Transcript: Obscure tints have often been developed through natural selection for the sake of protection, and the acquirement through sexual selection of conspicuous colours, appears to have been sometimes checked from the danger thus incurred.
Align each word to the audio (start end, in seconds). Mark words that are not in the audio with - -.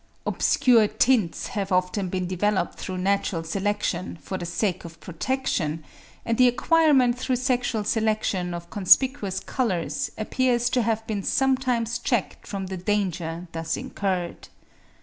Obscure 0.25 0.87
tints 0.87 1.45
have 1.49 1.71
often 1.71 2.09
been 2.09 2.25
developed 2.25 2.79
through 2.79 2.97
natural 2.97 3.43
selection 3.43 4.17
for 4.19 4.35
the 4.35 4.47
sake 4.47 4.83
of 4.83 4.99
protection, 4.99 5.83
and 6.25 6.39
the 6.39 6.47
acquirement 6.47 7.19
through 7.19 7.35
sexual 7.35 7.83
selection 7.83 8.55
of 8.55 8.71
conspicuous 8.71 9.39
colours, 9.39 10.09
appears 10.17 10.71
to 10.71 10.81
have 10.81 11.05
been 11.05 11.21
sometimes 11.21 11.99
checked 11.99 12.47
from 12.47 12.65
the 12.65 12.77
danger 12.77 13.47
thus 13.51 13.77
incurred. 13.77 14.47